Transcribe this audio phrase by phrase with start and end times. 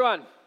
[0.00, 0.39] Everyone.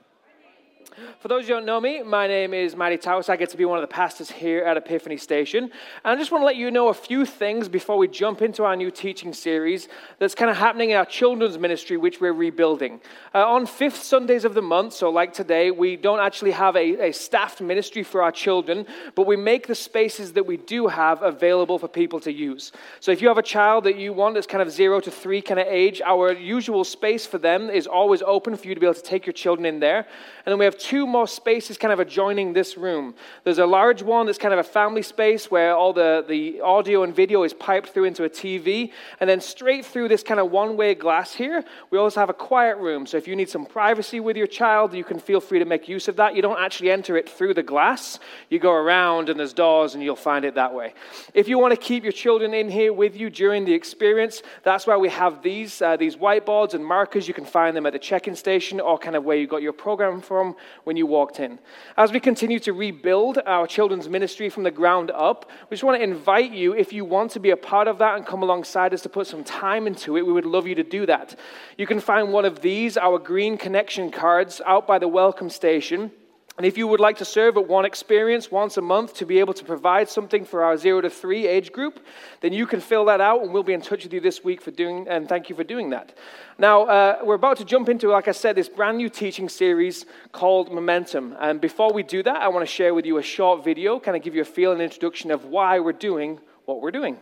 [1.19, 3.29] For those who don't know me, my name is Matty Taus.
[3.29, 5.63] I get to be one of the pastors here at Epiphany Station.
[5.63, 5.71] And
[6.03, 8.75] I just want to let you know a few things before we jump into our
[8.75, 9.87] new teaching series
[10.19, 13.01] that's kind of happening in our children's ministry, which we're rebuilding.
[13.33, 17.09] Uh, on fifth Sundays of the month, so like today, we don't actually have a,
[17.09, 21.21] a staffed ministry for our children, but we make the spaces that we do have
[21.21, 22.71] available for people to use.
[22.99, 25.41] So if you have a child that you want that's kind of zero to three
[25.41, 28.85] kind of age, our usual space for them is always open for you to be
[28.85, 30.05] able to take your children in there.
[30.45, 33.15] And then we have two more spaces kind of adjoining this room.
[33.43, 37.03] There's a large one that's kind of a family space where all the, the audio
[37.03, 38.91] and video is piped through into a TV.
[39.19, 42.33] And then straight through this kind of one way glass here, we also have a
[42.33, 43.05] quiet room.
[43.05, 45.87] So if you need some privacy with your child, you can feel free to make
[45.87, 46.35] use of that.
[46.35, 50.03] You don't actually enter it through the glass, you go around and there's doors and
[50.03, 50.93] you'll find it that way.
[51.33, 54.87] If you want to keep your children in here with you during the experience, that's
[54.87, 57.27] why we have these, uh, these whiteboards and markers.
[57.27, 59.61] You can find them at the check in station or kind of where you got
[59.61, 61.59] your program from when you walked in.
[61.97, 65.97] As we continue to rebuild our children's ministry from the ground up, we just want
[65.97, 68.93] to invite you, if you want to be a part of that and come alongside
[68.93, 71.37] us to put some time into it, we would love you to do that.
[71.77, 76.11] You can find one of these, our green connection cards, out by the welcome station.
[76.55, 79.39] And if you would like to serve at one experience once a month to be
[79.39, 81.99] able to provide something for our zero to three age group,
[82.41, 84.61] then you can fill that out and we'll be in touch with you this week
[84.61, 86.15] for doing, and thank you for doing that.
[86.59, 90.05] Now, uh, we're about to jump into, like I said, this brand new teaching series
[90.31, 91.35] called Momentum.
[91.39, 94.15] And before we do that, I want to share with you a short video, kind
[94.15, 97.17] of give you a feel and introduction of why we're doing what we're doing.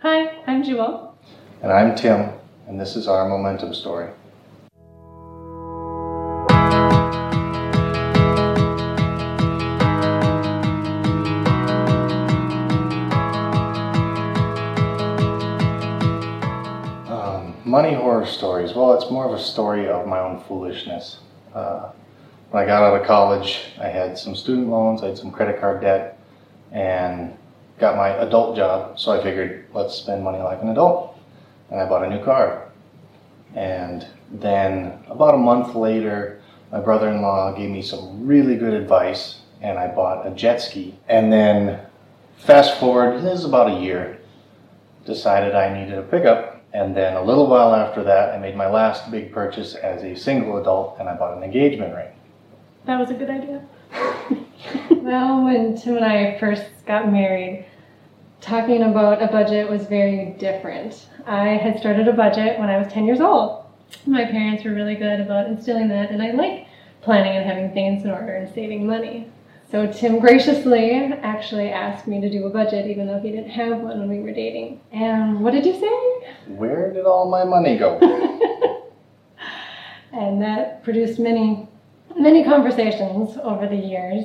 [0.00, 1.16] Hi, I'm Jewel.
[1.62, 2.30] And I'm Tim,
[2.66, 4.10] and this is our Momentum story.
[17.76, 18.72] Money horror stories.
[18.72, 21.18] Well, it's more of a story of my own foolishness.
[21.52, 21.90] Uh,
[22.48, 25.60] when I got out of college, I had some student loans, I had some credit
[25.60, 26.18] card debt,
[26.72, 27.36] and
[27.78, 28.98] got my adult job.
[28.98, 31.18] So I figured, let's spend money like an adult.
[31.70, 32.66] And I bought a new car.
[33.54, 36.40] And then about a month later,
[36.72, 40.62] my brother in law gave me some really good advice, and I bought a jet
[40.62, 40.98] ski.
[41.10, 41.80] And then,
[42.38, 44.18] fast forward, this is about a year,
[45.04, 48.68] decided I needed a pickup and then a little while after that, I made my
[48.68, 52.08] last big purchase as a single adult and I bought an engagement ring.
[52.84, 53.66] That was a good idea.
[54.90, 57.64] well, when Tim and I first got married,
[58.42, 61.08] talking about a budget was very different.
[61.26, 63.64] I had started a budget when I was 10 years old.
[64.04, 66.66] My parents were really good about instilling that, and I like
[67.00, 69.30] planning and having things in order and saving money.
[69.70, 73.78] So Tim graciously actually asked me to do a budget, even though he didn't have
[73.78, 74.80] one when we were dating.
[74.92, 76.54] And what did you say?
[76.54, 77.98] Where did all my money go?
[80.12, 81.68] and that produced many,
[82.16, 84.24] many conversations over the years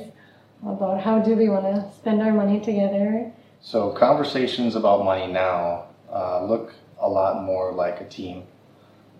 [0.64, 3.32] about how do we want to spend our money together.
[3.60, 8.44] So conversations about money now uh, look a lot more like a team.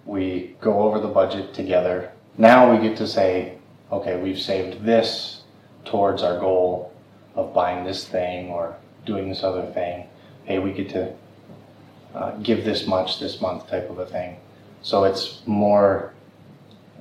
[0.06, 2.12] We go over the budget together.
[2.38, 3.58] Now we get to say,
[3.90, 5.41] okay, we've saved this
[5.84, 6.92] towards our goal
[7.34, 8.76] of buying this thing or
[9.06, 10.06] doing this other thing.
[10.44, 11.14] Hey, we get to
[12.14, 14.36] uh, give this much this month type of a thing.
[14.82, 16.12] So it's more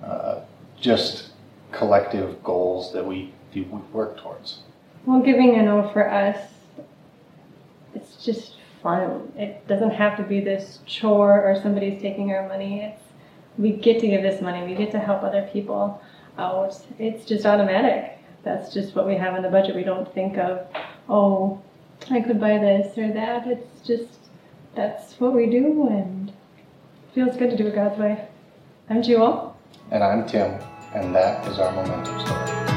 [0.04, 0.42] uh,
[0.80, 1.32] just
[1.72, 4.60] collective goals that we, we work towards.
[5.06, 6.38] Well, giving, you know, for us,
[7.96, 9.32] it's just fun.
[9.36, 12.82] It doesn't have to be this chore or somebody's taking our money.
[12.82, 13.02] It's
[13.58, 14.66] we get to give this money.
[14.66, 16.02] We get to help other people
[16.38, 16.80] out.
[16.98, 19.76] It's just automatic that's just what we have in the budget.
[19.76, 20.68] We don't think of,
[21.10, 21.62] oh,
[22.10, 23.48] I could buy this or that.
[23.48, 24.20] It's just
[24.76, 26.32] that's what we do, and
[27.14, 28.28] feels good to do it God's way.
[28.90, 29.58] I'm Jewel.
[29.92, 30.60] And I'm Tim,
[30.94, 32.71] and that is our momentum story.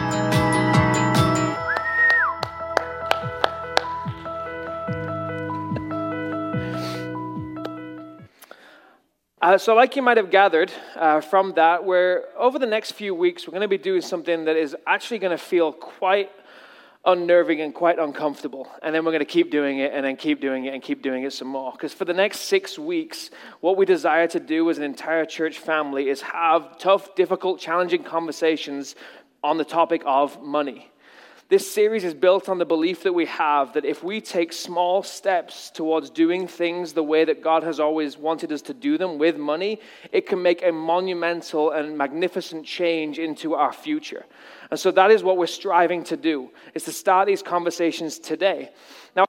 [9.44, 13.14] Uh, so, like you might have gathered uh, from that, where over the next few
[13.14, 16.30] weeks, we're going to be doing something that is actually going to feel quite
[17.04, 18.66] unnerving and quite uncomfortable.
[18.82, 21.02] And then we're going to keep doing it and then keep doing it and keep
[21.02, 21.72] doing it some more.
[21.72, 23.28] Because for the next six weeks,
[23.60, 28.02] what we desire to do as an entire church family is have tough, difficult, challenging
[28.02, 28.94] conversations
[29.42, 30.90] on the topic of money.
[31.54, 35.04] This series is built on the belief that we have that if we take small
[35.04, 39.18] steps towards doing things the way that God has always wanted us to do them
[39.18, 39.78] with money,
[40.10, 44.26] it can make a monumental and magnificent change into our future.
[44.72, 48.70] And so that is what we're striving to do, is to start these conversations today.
[49.14, 49.26] Now,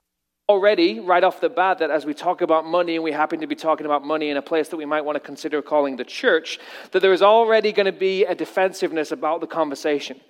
[0.48, 3.46] already, right off the bat, that as we talk about money, and we happen to
[3.46, 6.04] be talking about money in a place that we might want to consider calling the
[6.04, 6.58] church,
[6.90, 10.20] that there is already going to be a defensiveness about the conversation.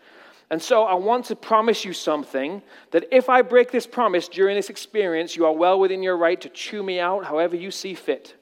[0.50, 2.62] And so I want to promise you something
[2.92, 6.40] that if I break this promise during this experience, you are well within your right
[6.40, 8.36] to chew me out however you see fit.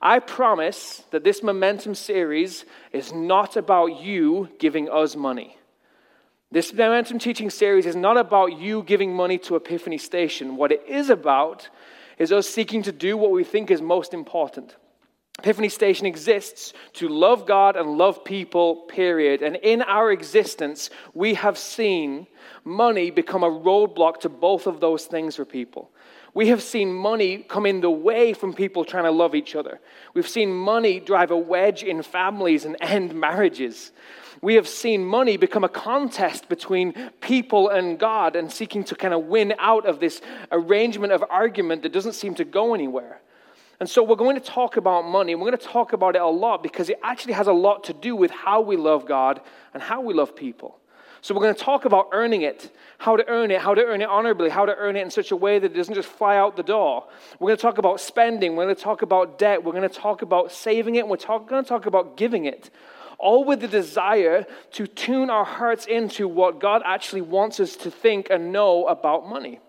[0.00, 5.56] I promise that this momentum series is not about you giving us money.
[6.52, 10.56] This Momentum Teaching series is not about you giving money to Epiphany Station.
[10.56, 11.68] What it is about
[12.18, 14.76] is us seeking to do what we think is most important.
[15.38, 19.42] Epiphany Station exists to love God and love people, period.
[19.42, 22.26] And in our existence, we have seen
[22.64, 25.90] money become a roadblock to both of those things for people.
[26.32, 29.80] We have seen money come in the way from people trying to love each other.
[30.14, 33.92] We've seen money drive a wedge in families and end marriages.
[34.42, 39.14] We have seen money become a contest between people and God and seeking to kind
[39.14, 40.20] of win out of this
[40.52, 43.20] arrangement of argument that doesn't seem to go anywhere.
[43.78, 46.26] And so we're going to talk about money, we're going to talk about it a
[46.26, 49.40] lot because it actually has a lot to do with how we love God
[49.74, 50.78] and how we love people.
[51.20, 54.00] So we're going to talk about earning it, how to earn it, how to earn
[54.00, 56.36] it honorably, how to earn it in such a way that it doesn't just fly
[56.36, 57.04] out the door.
[57.40, 59.94] We're going to talk about spending, we're going to talk about debt, we're going to
[59.94, 62.70] talk about saving it, we're talk, going to talk about giving it
[63.18, 67.90] all with the desire to tune our hearts into what God actually wants us to
[67.90, 69.60] think and know about money.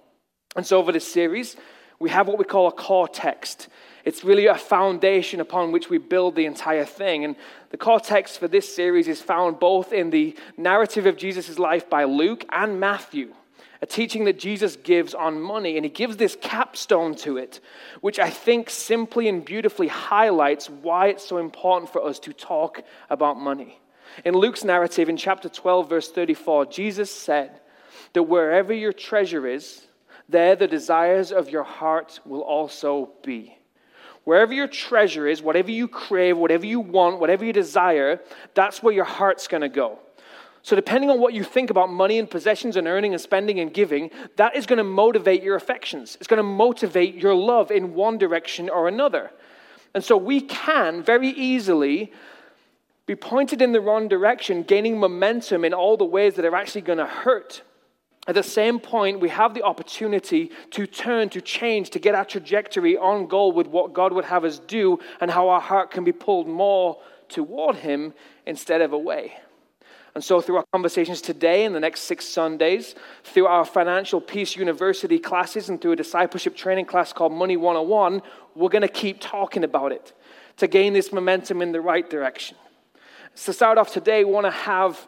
[0.56, 1.56] And so, over this series,
[2.00, 3.70] we have what we call a core text.
[4.08, 7.26] It's really a foundation upon which we build the entire thing.
[7.26, 7.36] And
[7.72, 11.90] the core text for this series is found both in the narrative of Jesus' life
[11.90, 13.34] by Luke and Matthew
[13.82, 17.60] a teaching that Jesus gives on money, and he gives this capstone to it,
[18.02, 22.82] which I think simply and beautifully highlights why it's so important for us to talk
[23.12, 23.80] about money.
[24.26, 27.60] In Luke's narrative, in chapter 12, verse 34, Jesus said
[28.14, 29.86] that wherever your treasure is,
[30.28, 33.57] there the desires of your heart will also be.
[34.28, 38.20] Wherever your treasure is, whatever you crave, whatever you want, whatever you desire,
[38.56, 40.00] that's where your heart's going to go.
[40.64, 43.74] So, depending on what you think about money and possessions and earning and spending and
[43.74, 46.18] giving, that is going to motivate your affections.
[46.20, 49.32] It's going to motivate your love in one direction or another.
[49.94, 52.12] And so, we can very easily
[53.06, 56.82] be pointed in the wrong direction, gaining momentum in all the ways that are actually
[56.82, 57.62] going to hurt.
[58.28, 62.26] At the same point, we have the opportunity to turn, to change, to get our
[62.26, 66.04] trajectory on goal with what God would have us do and how our heart can
[66.04, 68.14] be pulled more toward Him
[68.46, 69.34] instead of away.
[70.14, 74.56] And so, through our conversations today and the next six Sundays, through our Financial Peace
[74.56, 78.22] University classes, and through a discipleship training class called Money 101,
[78.56, 80.14] we're going to keep talking about it
[80.58, 82.58] to gain this momentum in the right direction.
[83.36, 85.08] So, start off today, we want to have,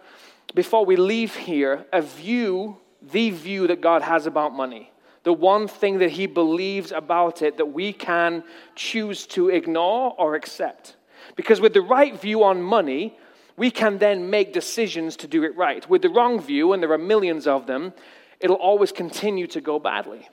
[0.54, 4.92] before we leave here, a view, the view that God has about money.
[5.24, 8.44] The one thing that He believes about it that we can
[8.76, 10.96] choose to ignore or accept.
[11.36, 13.18] Because with the right view on money,
[13.58, 15.88] we can then make decisions to do it right.
[15.90, 17.94] With the wrong view, and there are millions of them,
[18.40, 20.30] it'll always continue to go badly.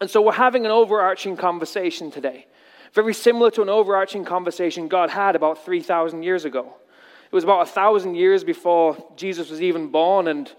[0.00, 2.46] And so we're having an overarching conversation today,
[2.92, 6.74] very similar to an overarching conversation God had about 3,000 years ago.
[7.26, 10.50] It was about 1,000 years before Jesus was even born, and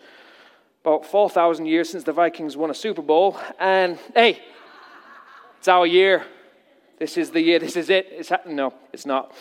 [0.81, 3.38] about 4,000 years since the Vikings won a Super Bowl.
[3.59, 4.41] And hey,
[5.59, 6.25] it's our year.
[6.97, 7.59] This is the year.
[7.59, 8.07] This is it.
[8.12, 9.33] It's ha- no, it's not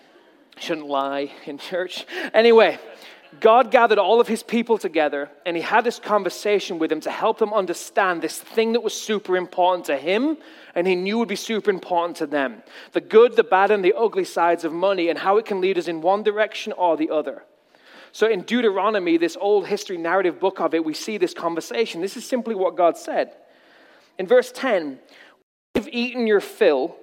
[0.58, 2.06] shouldn't lie in church.
[2.32, 2.78] Anyway,
[3.40, 7.10] God gathered all of his people together and he had this conversation with them to
[7.10, 10.38] help them understand this thing that was super important to him
[10.74, 12.62] and he knew would be super important to them
[12.92, 15.76] the good, the bad, and the ugly sides of money and how it can lead
[15.76, 17.44] us in one direction or the other.
[18.16, 22.00] So in Deuteronomy, this old history narrative book of it, we see this conversation.
[22.00, 23.34] This is simply what God said.
[24.18, 24.98] In verse 10,
[25.74, 26.96] you've eaten your fill,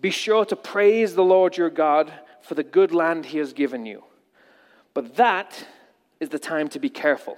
[0.00, 3.84] be sure to praise the Lord your God for the good land he has given
[3.84, 4.04] you.
[4.94, 5.66] But that
[6.20, 7.36] is the time to be careful.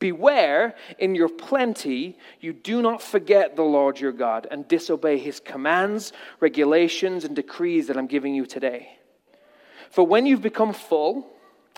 [0.00, 5.38] Beware in your plenty, you do not forget the Lord your God and disobey his
[5.38, 8.98] commands, regulations, and decrees that I'm giving you today.
[9.88, 11.31] For when you've become full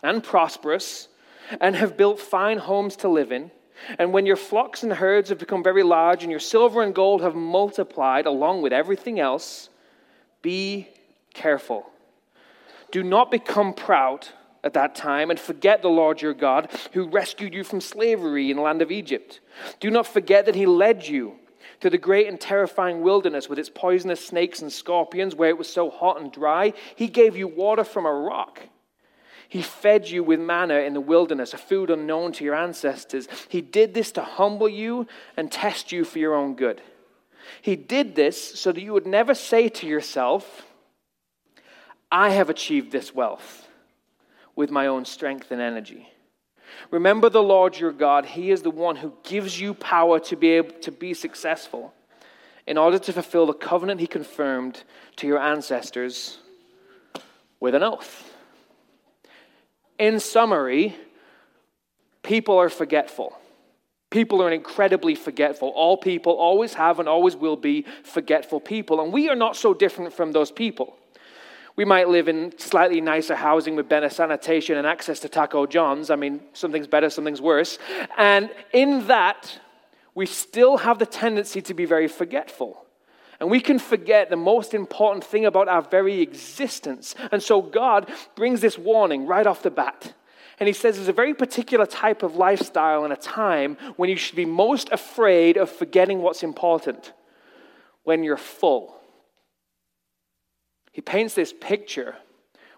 [0.04, 1.08] and prosperous
[1.60, 3.50] and have built fine homes to live in,
[3.98, 7.22] and when your flocks and herds have become very large and your silver and gold
[7.22, 9.68] have multiplied along with everything else,
[10.42, 10.88] be
[11.32, 11.90] careful
[12.94, 14.28] do not become proud
[14.62, 18.56] at that time and forget the Lord your God who rescued you from slavery in
[18.56, 19.40] the land of Egypt.
[19.80, 21.34] Do not forget that he led you
[21.80, 25.68] to the great and terrifying wilderness with its poisonous snakes and scorpions where it was
[25.68, 26.72] so hot and dry.
[26.94, 28.60] He gave you water from a rock.
[29.48, 33.28] He fed you with manna in the wilderness, a food unknown to your ancestors.
[33.48, 36.80] He did this to humble you and test you for your own good.
[37.60, 40.66] He did this so that you would never say to yourself,
[42.10, 43.68] I have achieved this wealth
[44.56, 46.08] with my own strength and energy.
[46.90, 48.26] Remember the Lord your God.
[48.26, 51.92] He is the one who gives you power to be able to be successful
[52.66, 54.84] in order to fulfill the covenant he confirmed
[55.16, 56.38] to your ancestors
[57.60, 58.33] with an oath.
[59.98, 60.96] In summary,
[62.22, 63.36] people are forgetful.
[64.10, 65.68] People are incredibly forgetful.
[65.70, 69.00] All people always have and always will be forgetful people.
[69.00, 70.96] And we are not so different from those people.
[71.76, 76.10] We might live in slightly nicer housing with better sanitation and access to Taco John's.
[76.10, 77.78] I mean, something's better, something's worse.
[78.16, 79.58] And in that,
[80.14, 82.83] we still have the tendency to be very forgetful.
[83.44, 87.14] And we can forget the most important thing about our very existence.
[87.30, 90.14] And so God brings this warning right off the bat.
[90.58, 94.16] And he says there's a very particular type of lifestyle and a time when you
[94.16, 97.12] should be most afraid of forgetting what's important
[98.04, 98.96] when you're full.
[100.90, 102.16] He paints this picture,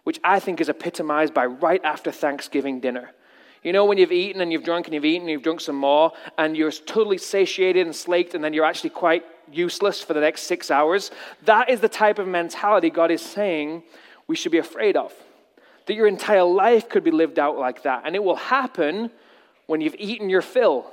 [0.02, 3.12] which I think is epitomized by right after Thanksgiving dinner.
[3.62, 5.76] You know, when you've eaten and you've drunk and you've eaten and you've drunk some
[5.76, 10.20] more, and you're totally satiated and slaked, and then you're actually quite useless for the
[10.20, 11.10] next six hours.
[11.44, 13.82] That is the type of mentality God is saying
[14.26, 15.12] we should be afraid of.
[15.86, 18.02] That your entire life could be lived out like that.
[18.04, 19.10] And it will happen
[19.66, 20.90] when you've eaten your fill,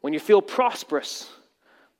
[0.00, 1.28] when you feel prosperous,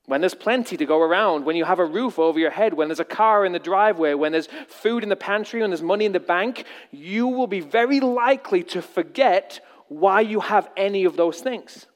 [0.07, 2.89] when there's plenty to go around, when you have a roof over your head, when
[2.89, 6.07] there's a car in the driveway, when there's food in the pantry, when there's money
[6.07, 11.17] in the bank, you will be very likely to forget why you have any of
[11.17, 11.87] those things.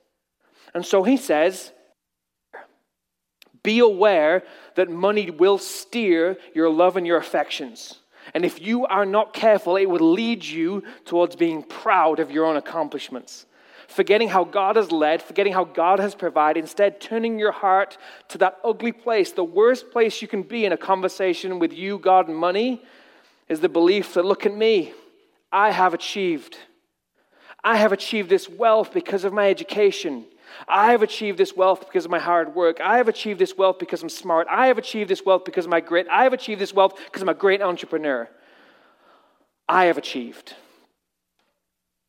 [0.75, 1.73] And so he says,
[3.63, 4.43] be aware
[4.75, 7.99] that money will steer your love and your affections.
[8.35, 12.47] And if you are not careful, it will lead you towards being proud of your
[12.47, 13.47] own accomplishments
[13.93, 18.39] forgetting how God has led, forgetting how God has provided, instead turning your heart to
[18.39, 22.29] that ugly place, the worst place you can be in a conversation with you, God,
[22.29, 22.83] and money,
[23.49, 24.93] is the belief that, look at me,
[25.53, 26.57] I have achieved.
[27.63, 30.25] I have achieved this wealth because of my education.
[30.69, 32.81] I have achieved this wealth because of my hard work.
[32.81, 34.47] I have achieved this wealth because I'm smart.
[34.51, 36.07] I have achieved this wealth because of my grit.
[36.11, 38.29] I have achieved this wealth because I'm a great entrepreneur.
[39.69, 40.55] I have achieved.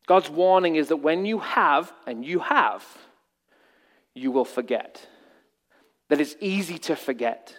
[0.05, 2.85] God's warning is that when you have, and you have,
[4.13, 5.07] you will forget.
[6.09, 7.57] That it's easy to forget.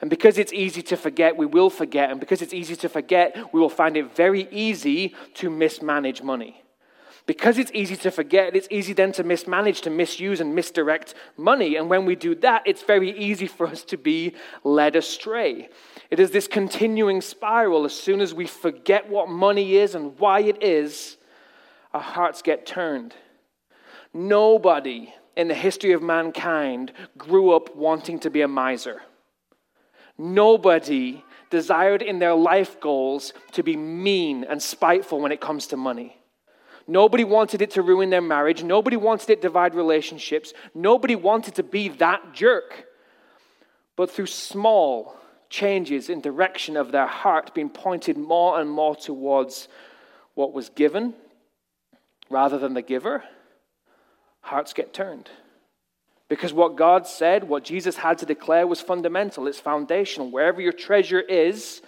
[0.00, 2.10] And because it's easy to forget, we will forget.
[2.10, 6.62] And because it's easy to forget, we will find it very easy to mismanage money.
[7.26, 11.74] Because it's easy to forget, it's easy then to mismanage, to misuse and misdirect money.
[11.74, 15.68] And when we do that, it's very easy for us to be led astray.
[16.08, 17.84] It is this continuing spiral.
[17.84, 21.16] As soon as we forget what money is and why it is,
[21.92, 23.12] our hearts get turned.
[24.14, 29.02] Nobody in the history of mankind grew up wanting to be a miser.
[30.16, 35.76] Nobody desired in their life goals to be mean and spiteful when it comes to
[35.76, 36.18] money.
[36.88, 38.62] Nobody wanted it to ruin their marriage.
[38.62, 40.52] Nobody wanted it to divide relationships.
[40.74, 42.86] Nobody wanted to be that jerk.
[43.96, 45.16] But through small
[45.48, 49.68] changes in direction of their heart being pointed more and more towards
[50.34, 51.14] what was given
[52.28, 53.24] rather than the giver,
[54.40, 55.30] hearts get turned.
[56.28, 60.30] Because what God said, what Jesus had to declare was fundamental, it's foundational.
[60.30, 61.82] Wherever your treasure is,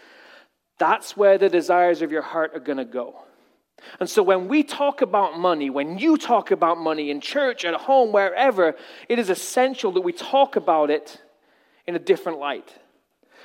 [0.78, 3.21] that's where the desires of your heart are going to go.
[4.00, 7.75] And so when we talk about money, when you talk about money in church, at
[7.75, 8.76] home, wherever,
[9.08, 11.20] it is essential that we talk about it
[11.87, 12.75] in a different light.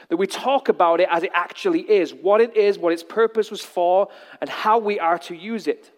[0.10, 3.50] That we talk about it as it actually is, what it is, what its purpose
[3.50, 4.10] was for,
[4.42, 5.92] and how we are to use it.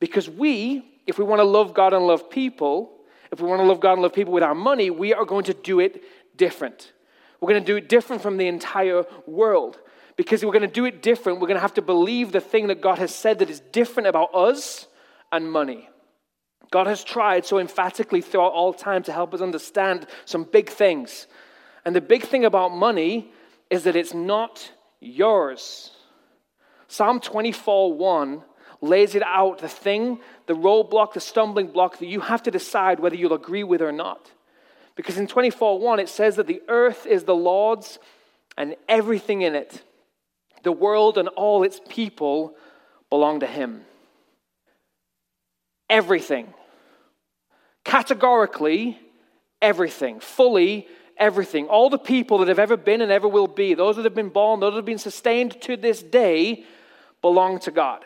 [0.00, 2.90] Because we, if we want to love God and love people,
[3.30, 5.44] if we want to love God and love people with our money, we are going
[5.44, 6.02] to do it
[6.36, 6.92] different.
[7.40, 9.78] We're going to do it different from the entire world.
[10.16, 12.68] Because we're going to do it different, we're going to have to believe the thing
[12.68, 14.86] that God has said that is different about us
[15.32, 15.88] and money.
[16.70, 21.26] God has tried so emphatically throughout all time to help us understand some big things.
[21.84, 23.32] And the big thing about money
[23.70, 25.92] is that it's not yours.
[26.88, 28.42] Psalm 24 1
[28.80, 33.00] lays it out the thing, the roadblock, the stumbling block that you have to decide
[33.00, 34.30] whether you'll agree with or not.
[34.94, 37.98] Because in 24:1 it says that the earth is the Lord's
[38.56, 39.82] and everything in it.
[40.64, 42.56] The world and all its people
[43.10, 43.84] belong to him.
[45.88, 46.52] Everything.
[47.84, 48.98] Categorically,
[49.62, 50.18] everything.
[50.18, 51.68] Fully, everything.
[51.68, 54.30] All the people that have ever been and ever will be, those that have been
[54.30, 56.64] born, those that have been sustained to this day,
[57.20, 58.04] belong to God.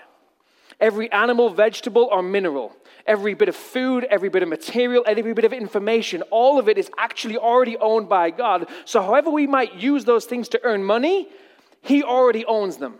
[0.80, 2.74] every animal, vegetable, or mineral,
[3.06, 6.78] every bit of food, every bit of material, every bit of information, all of it
[6.78, 8.68] is actually already owned by God.
[8.84, 11.28] So, however, we might use those things to earn money,
[11.82, 12.96] He already owns them.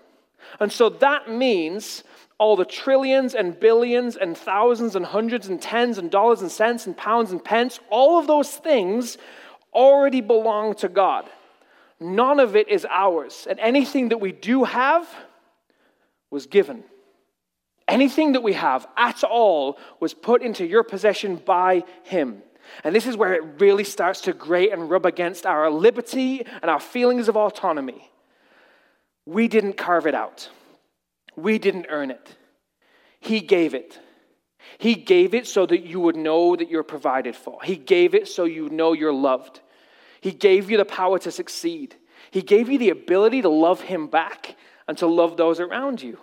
[0.60, 2.04] And so that means
[2.38, 6.86] all the trillions and billions and thousands and hundreds and tens and dollars and cents
[6.86, 9.18] and pounds and pence, all of those things
[9.74, 11.28] already belong to God.
[12.00, 13.46] None of it is ours.
[13.50, 15.08] And anything that we do have
[16.30, 16.84] was given.
[17.88, 22.42] Anything that we have at all was put into your possession by Him.
[22.84, 26.70] And this is where it really starts to grate and rub against our liberty and
[26.70, 28.10] our feelings of autonomy.
[29.28, 30.48] We didn't carve it out,
[31.36, 32.34] we didn't earn it.
[33.20, 33.98] He gave it.
[34.78, 37.58] He gave it so that you would know that you're provided for.
[37.62, 39.60] He gave it so you know you're loved.
[40.22, 41.94] He gave you the power to succeed.
[42.30, 44.56] He gave you the ability to love Him back
[44.86, 46.18] and to love those around you.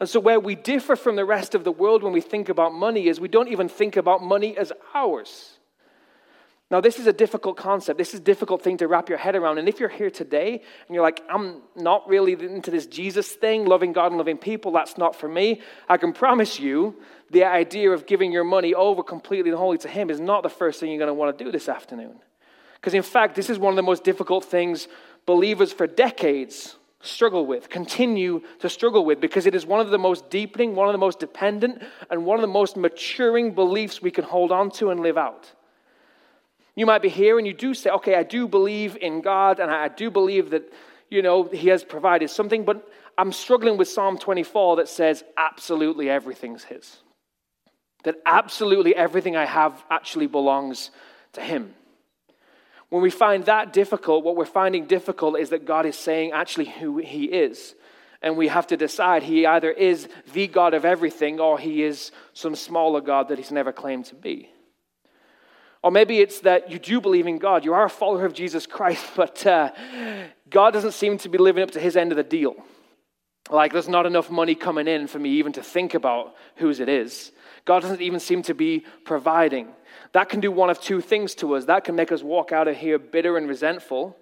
[0.00, 2.74] And so, where we differ from the rest of the world when we think about
[2.74, 5.56] money is we don't even think about money as ours.
[6.72, 7.98] Now, this is a difficult concept.
[7.98, 9.58] This is a difficult thing to wrap your head around.
[9.58, 13.66] And if you're here today and you're like, I'm not really into this Jesus thing,
[13.66, 16.96] loving God and loving people, that's not for me, I can promise you
[17.30, 20.48] the idea of giving your money over completely and wholly to Him is not the
[20.48, 22.18] first thing you're going to want to do this afternoon.
[22.76, 24.88] Because in fact, this is one of the most difficult things
[25.26, 29.98] believers for decades struggle with, continue to struggle with, because it is one of the
[29.98, 34.10] most deepening, one of the most dependent, and one of the most maturing beliefs we
[34.10, 35.52] can hold on to and live out.
[36.74, 39.70] You might be here and you do say, okay, I do believe in God and
[39.70, 40.72] I do believe that,
[41.10, 42.88] you know, He has provided something, but
[43.18, 46.98] I'm struggling with Psalm 24 that says absolutely everything's His.
[48.04, 50.90] That absolutely everything I have actually belongs
[51.34, 51.74] to Him.
[52.88, 56.66] When we find that difficult, what we're finding difficult is that God is saying actually
[56.66, 57.74] who He is.
[58.22, 62.12] And we have to decide He either is the God of everything or He is
[62.32, 64.51] some smaller God that He's never claimed to be.
[65.82, 68.66] Or maybe it's that you do believe in God, you are a follower of Jesus
[68.66, 69.72] Christ, but uh,
[70.48, 72.54] God doesn't seem to be living up to his end of the deal.
[73.50, 76.88] Like there's not enough money coming in for me even to think about whose it
[76.88, 77.32] is.
[77.64, 79.68] God doesn't even seem to be providing.
[80.12, 81.64] That can do one of two things to us.
[81.64, 84.16] That can make us walk out of here bitter and resentful,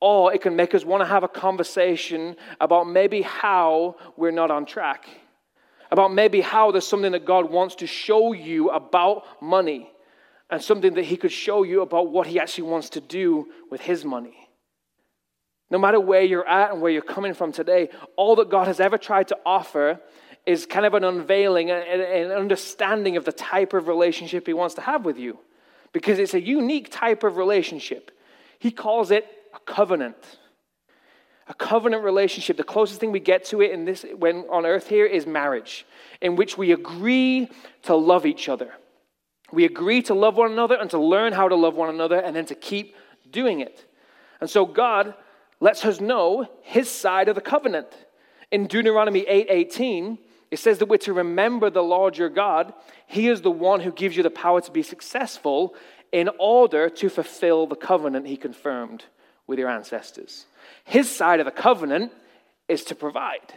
[0.00, 4.50] or it can make us want to have a conversation about maybe how we're not
[4.50, 5.06] on track,
[5.90, 9.90] about maybe how there's something that God wants to show you about money
[10.50, 13.80] and something that he could show you about what he actually wants to do with
[13.80, 14.48] his money.
[15.70, 18.80] No matter where you're at and where you're coming from today, all that God has
[18.80, 20.00] ever tried to offer
[20.44, 24.74] is kind of an unveiling, and an understanding of the type of relationship he wants
[24.74, 25.38] to have with you.
[25.92, 28.10] Because it's a unique type of relationship.
[28.58, 30.16] He calls it a covenant.
[31.46, 34.88] A covenant relationship, the closest thing we get to it in this when on earth
[34.88, 35.84] here is marriage,
[36.20, 37.48] in which we agree
[37.82, 38.72] to love each other.
[39.52, 42.34] We agree to love one another and to learn how to love one another and
[42.34, 42.94] then to keep
[43.30, 43.84] doing it.
[44.40, 45.14] And so God
[45.60, 47.88] lets us know his side of the covenant.
[48.50, 50.18] In Deuteronomy 8:18, 8,
[50.50, 52.72] it says that we're to remember the Lord your God.
[53.06, 55.74] He is the one who gives you the power to be successful
[56.12, 59.04] in order to fulfill the covenant he confirmed
[59.46, 60.46] with your ancestors.
[60.84, 62.12] His side of the covenant
[62.68, 63.54] is to provide.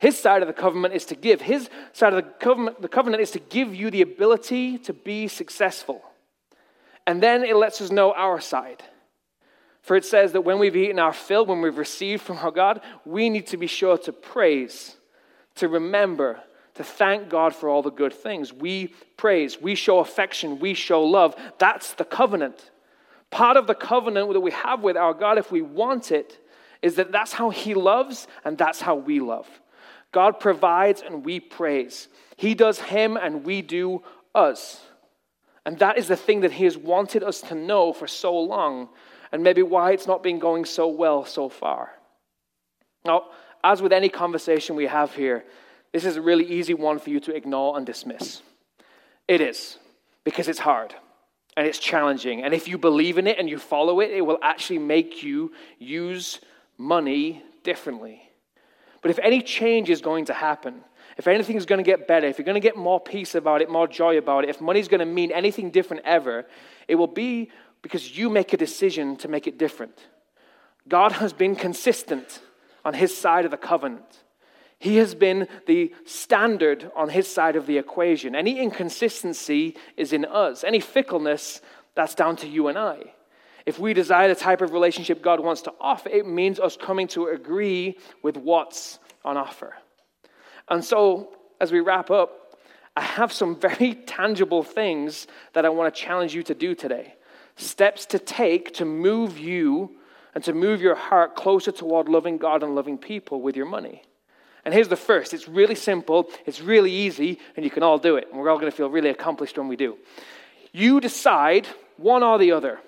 [0.00, 1.42] His side of the covenant is to give.
[1.42, 5.28] His side of the covenant, the covenant is to give you the ability to be
[5.28, 6.02] successful.
[7.06, 8.82] And then it lets us know our side.
[9.82, 12.80] For it says that when we've eaten our fill, when we've received from our God,
[13.04, 14.96] we need to be sure to praise,
[15.56, 16.40] to remember,
[16.76, 18.54] to thank God for all the good things.
[18.54, 21.36] We praise, we show affection, we show love.
[21.58, 22.70] That's the covenant.
[23.28, 26.42] Part of the covenant that we have with our God, if we want it,
[26.80, 29.46] is that that's how He loves and that's how we love.
[30.12, 32.08] God provides and we praise.
[32.36, 34.02] He does Him and we do
[34.34, 34.80] us.
[35.64, 38.88] And that is the thing that He has wanted us to know for so long,
[39.30, 41.90] and maybe why it's not been going so well so far.
[43.04, 43.26] Now,
[43.62, 45.44] as with any conversation we have here,
[45.92, 48.42] this is a really easy one for you to ignore and dismiss.
[49.28, 49.78] It is,
[50.24, 50.94] because it's hard
[51.56, 52.42] and it's challenging.
[52.42, 55.52] And if you believe in it and you follow it, it will actually make you
[55.78, 56.40] use
[56.78, 58.29] money differently.
[59.02, 60.82] But if any change is going to happen,
[61.16, 63.62] if anything is going to get better, if you're going to get more peace about
[63.62, 66.46] it, more joy about it, if money's going to mean anything different ever,
[66.88, 67.50] it will be
[67.82, 70.08] because you make a decision to make it different.
[70.88, 72.40] God has been consistent
[72.84, 74.22] on his side of the covenant.
[74.78, 78.34] He has been the standard on his side of the equation.
[78.34, 80.64] Any inconsistency is in us.
[80.64, 81.60] Any fickleness,
[81.94, 83.12] that's down to you and I.
[83.66, 87.08] If we desire the type of relationship God wants to offer, it means us coming
[87.08, 89.74] to agree with what's on offer.
[90.68, 92.58] And so, as we wrap up,
[92.96, 97.14] I have some very tangible things that I want to challenge you to do today.
[97.56, 99.96] Steps to take to move you
[100.34, 104.02] and to move your heart closer toward loving God and loving people with your money.
[104.64, 108.16] And here's the first it's really simple, it's really easy, and you can all do
[108.16, 108.28] it.
[108.30, 109.96] And we're all going to feel really accomplished when we do.
[110.72, 112.78] You decide, one or the other,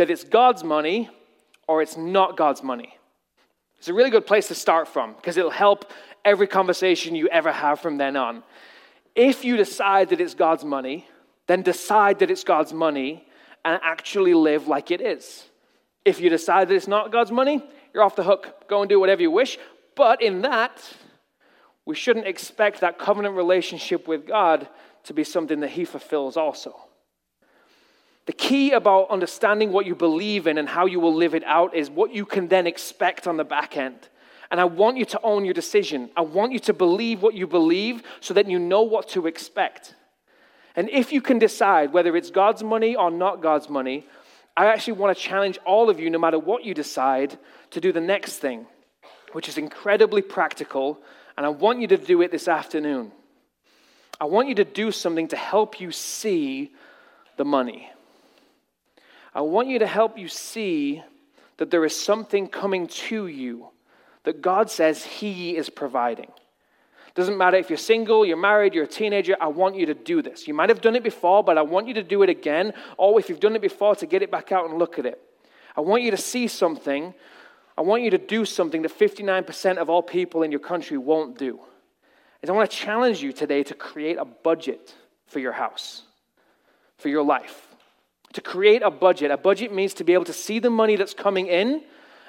[0.00, 1.10] that it's God's money
[1.68, 2.96] or it's not God's money.
[3.76, 5.92] It's a really good place to start from because it'll help
[6.24, 8.42] every conversation you ever have from then on.
[9.14, 11.06] If you decide that it's God's money,
[11.48, 13.26] then decide that it's God's money
[13.62, 15.44] and actually live like it is.
[16.06, 18.68] If you decide that it's not God's money, you're off the hook.
[18.68, 19.58] Go and do whatever you wish.
[19.96, 20.82] But in that,
[21.84, 24.66] we shouldn't expect that covenant relationship with God
[25.04, 26.74] to be something that He fulfills also.
[28.30, 31.74] The key about understanding what you believe in and how you will live it out
[31.74, 34.08] is what you can then expect on the back end.
[34.52, 36.10] And I want you to own your decision.
[36.16, 39.96] I want you to believe what you believe so that you know what to expect.
[40.76, 44.06] And if you can decide whether it's God's money or not God's money,
[44.56, 47.36] I actually want to challenge all of you, no matter what you decide,
[47.72, 48.64] to do the next thing,
[49.32, 51.00] which is incredibly practical.
[51.36, 53.10] And I want you to do it this afternoon.
[54.20, 56.70] I want you to do something to help you see
[57.36, 57.90] the money.
[59.34, 61.02] I want you to help you see
[61.58, 63.68] that there is something coming to you
[64.24, 66.30] that God says He is providing.
[67.14, 70.22] Doesn't matter if you're single, you're married, you're a teenager, I want you to do
[70.22, 70.46] this.
[70.46, 73.18] You might have done it before, but I want you to do it again, or
[73.18, 75.20] if you've done it before, to get it back out and look at it.
[75.76, 77.14] I want you to see something.
[77.76, 81.36] I want you to do something that 59% of all people in your country won't
[81.36, 81.60] do.
[82.42, 84.94] And I want to challenge you today to create a budget
[85.26, 86.02] for your house,
[86.96, 87.69] for your life.
[88.34, 89.30] To create a budget.
[89.30, 91.82] A budget means to be able to see the money that's coming in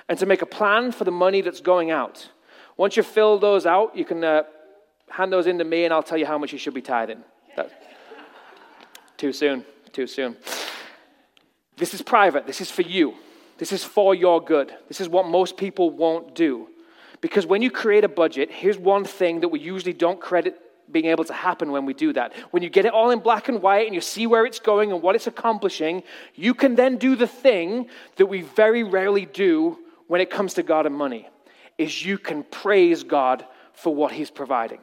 [0.09, 2.29] and to make a plan for the money that's going out.
[2.77, 4.43] Once you fill those out, you can uh,
[5.09, 7.23] hand those in to me and I'll tell you how much you should be tithing.
[7.55, 7.71] That,
[9.17, 10.37] too soon, too soon.
[11.77, 13.15] This is private, this is for you.
[13.57, 14.73] This is for your good.
[14.87, 16.67] This is what most people won't do.
[17.21, 20.59] Because when you create a budget, here's one thing that we usually don't credit
[20.91, 22.33] being able to happen when we do that.
[22.51, 24.91] When you get it all in black and white and you see where it's going
[24.91, 26.03] and what it's accomplishing,
[26.35, 30.63] you can then do the thing that we very rarely do when it comes to
[30.63, 31.29] God and money
[31.77, 34.79] is you can praise God for what he's providing.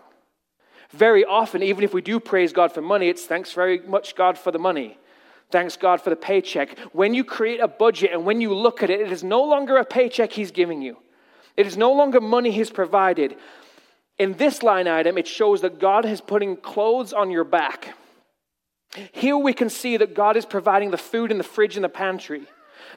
[0.91, 4.39] Very often, even if we do praise God for money, it's thanks very much God
[4.39, 4.99] for the money.
[5.51, 6.79] Thanks God for the paycheck.
[6.93, 9.77] When you create a budget and when you look at it, it is no longer
[9.77, 10.99] a paycheck he's giving you.
[11.57, 13.37] It is no longer money he's provided.
[14.19, 17.95] In this line item, it shows that God is putting clothes on your back.
[19.13, 21.89] Here we can see that God is providing the food in the fridge and the
[21.89, 22.43] pantry.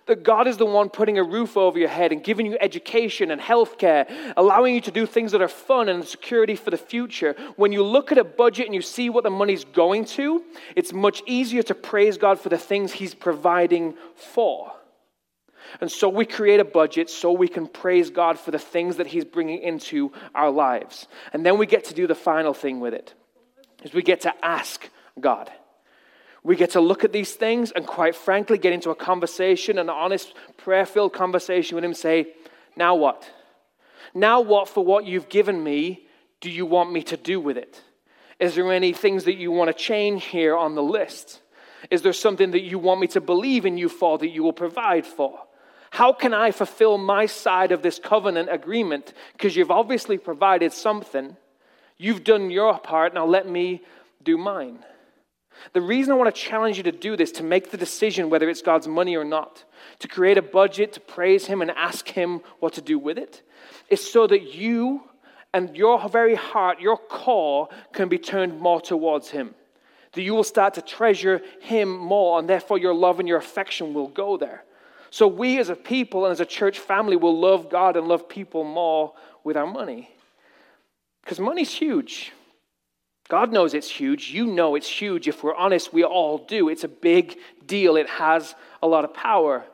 [0.07, 3.29] That God is the one putting a roof over your head and giving you education
[3.29, 6.77] and health care, allowing you to do things that are fun and security for the
[6.77, 7.35] future.
[7.55, 10.43] When you look at a budget and you see what the money's going to,
[10.75, 14.71] it's much easier to praise God for the things He's providing for.
[15.79, 19.07] And so we create a budget so we can praise God for the things that
[19.07, 21.07] He's bringing into our lives.
[21.33, 23.13] And then we get to do the final thing with it,
[23.83, 25.51] is we get to ask God.
[26.43, 29.89] We get to look at these things and, quite frankly, get into a conversation, an
[29.89, 32.33] honest, prayer filled conversation with Him, say,
[32.75, 33.29] Now what?
[34.13, 36.05] Now what for what you've given me
[36.41, 37.81] do you want me to do with it?
[38.39, 41.39] Is there any things that you want to change here on the list?
[41.89, 44.53] Is there something that you want me to believe in you for that you will
[44.53, 45.39] provide for?
[45.91, 49.13] How can I fulfill my side of this covenant agreement?
[49.33, 51.35] Because you've obviously provided something.
[51.97, 53.81] You've done your part, now let me
[54.23, 54.79] do mine.
[55.73, 58.49] The reason I want to challenge you to do this, to make the decision whether
[58.49, 59.65] it's God's money or not,
[59.99, 63.41] to create a budget, to praise Him and ask Him what to do with it,
[63.89, 65.03] is so that you
[65.53, 69.53] and your very heart, your core, can be turned more towards Him.
[70.13, 73.93] That you will start to treasure Him more, and therefore your love and your affection
[73.93, 74.63] will go there.
[75.11, 78.29] So we as a people and as a church family will love God and love
[78.29, 80.09] people more with our money.
[81.21, 82.31] Because money's huge.
[83.27, 84.31] God knows it's huge.
[84.31, 85.27] You know it's huge.
[85.27, 86.69] If we're honest, we all do.
[86.69, 89.65] It's a big deal, it has a lot of power.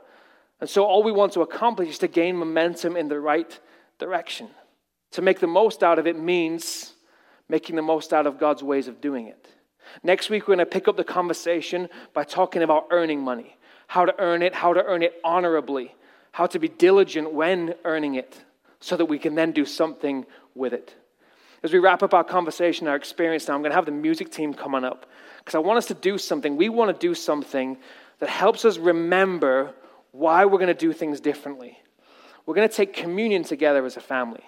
[0.59, 3.59] And so, all we want to accomplish is to gain momentum in the right
[3.99, 4.49] direction.
[5.11, 6.93] To make the most out of it means
[7.47, 9.47] making the most out of God's ways of doing it.
[10.03, 13.56] Next week, we're going to pick up the conversation by talking about earning money
[13.87, 15.95] how to earn it, how to earn it honorably,
[16.33, 18.37] how to be diligent when earning it,
[18.79, 20.93] so that we can then do something with it.
[21.63, 24.31] As we wrap up our conversation, our experience now, I'm going to have the music
[24.31, 25.07] team come on up
[25.39, 26.55] because I want us to do something.
[26.55, 27.77] We want to do something
[28.19, 29.73] that helps us remember
[30.11, 31.79] why we're going to do things differently.
[32.45, 34.43] We're going to take communion together as a family.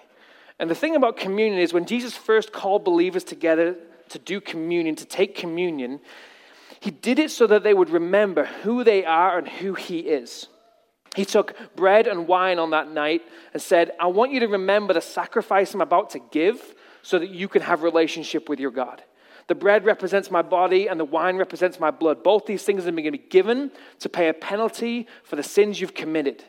[0.58, 3.76] And the thing about communion is when Jesus first called believers together
[4.10, 6.00] to do communion, to take communion,
[6.80, 10.48] he did it so that they would remember who they are and who he is.
[11.14, 14.94] He took bread and wine on that night and said, I want you to remember
[14.94, 19.02] the sacrifice I'm about to give so that you can have relationship with your God.
[19.48, 22.22] The bread represents my body and the wine represents my blood.
[22.22, 25.80] Both these things are going to be given to pay a penalty for the sins
[25.80, 26.44] you've committed.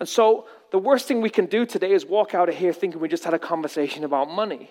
[0.00, 2.98] And so, the worst thing we can do today is walk out of here thinking
[3.00, 4.70] we just had a conversation about money.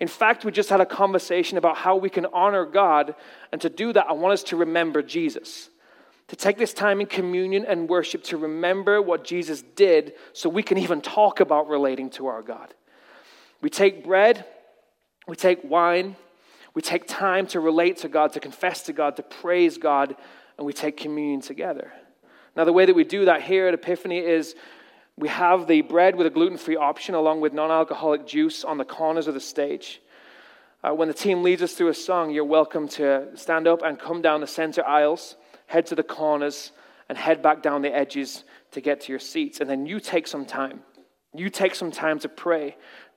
[0.00, 3.14] In fact, we just had a conversation about how we can honor God.
[3.52, 5.68] And to do that, I want us to remember Jesus.
[6.28, 10.62] To take this time in communion and worship to remember what Jesus did so we
[10.62, 12.72] can even talk about relating to our God.
[13.60, 14.46] We take bread,
[15.28, 16.16] we take wine,
[16.72, 20.16] we take time to relate to God, to confess to God, to praise God,
[20.56, 21.92] and we take communion together.
[22.56, 24.54] Now, the way that we do that here at Epiphany is
[25.16, 28.78] we have the bread with a gluten free option along with non alcoholic juice on
[28.78, 30.00] the corners of the stage.
[30.82, 33.98] Uh, when the team leads us through a song, you're welcome to stand up and
[33.98, 36.72] come down the center aisles, head to the corners,
[37.10, 39.60] and head back down the edges to get to your seats.
[39.60, 40.80] And then you take some time.
[41.34, 42.76] You take some time to pray.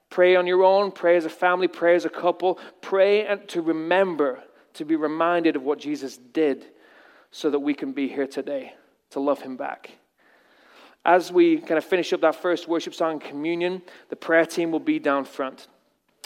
[0.10, 2.60] Pray on your own, pray as a family, pray as a couple.
[2.82, 6.65] Pray and to remember, to be reminded of what Jesus did
[7.32, 8.73] so that we can be here today
[9.12, 9.91] to love him back.
[11.05, 14.79] As we kind of finish up that first worship song, communion, the prayer team will
[14.79, 15.67] be down front.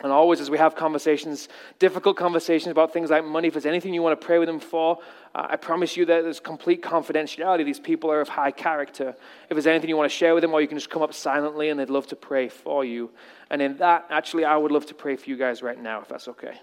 [0.04, 3.96] And always, as we have conversations, difficult conversations about things like money, if there's anything
[3.96, 5.00] you want to pray with them for,
[5.34, 7.66] uh, I promise you that there's complete confidentiality.
[7.66, 9.16] These people are of high character.
[9.50, 11.16] If there's anything you want to share with them, or you can just come up
[11.16, 13.10] silently and they'd love to pray for you.
[13.50, 16.10] And in that, actually, I would love to pray for you guys right now, if
[16.10, 16.60] that's okay.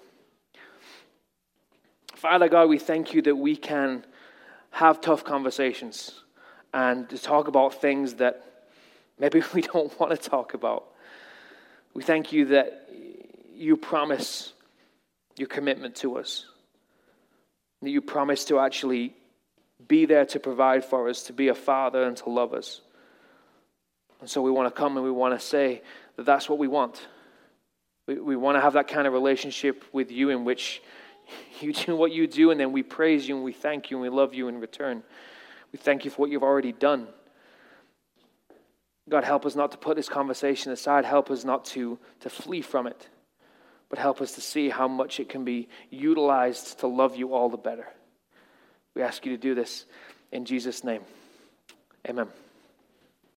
[2.15, 4.07] Father God, we thank you that we can
[4.71, 6.24] have tough conversations
[6.75, 8.45] and to talk about things that
[9.19, 10.85] maybe we don't want to talk about.
[11.95, 12.91] We thank you that
[13.55, 14.53] you promise
[15.37, 16.47] your commitment to us,
[17.81, 19.15] that you promise to actually
[19.87, 22.81] be there to provide for us, to be a father and to love us.
[24.21, 25.83] And so we want to come and we want to say
[26.17, 27.07] that that's what we want.
[28.09, 30.83] We, we want to have that kind of relationship with you in which
[31.61, 34.03] you do what you do, and then we praise you and we thank you and
[34.03, 35.05] we love you in return.
[35.75, 37.09] We thank you for what you've already done.
[39.09, 41.05] God, help us not to put this conversation aside.
[41.05, 43.09] Help us not to, to flee from it,
[43.91, 47.49] but help us to see how much it can be utilized to love you all
[47.49, 47.89] the better.
[48.95, 49.85] We ask you to do this
[50.31, 51.03] in Jesus' name.
[52.09, 52.29] Amen.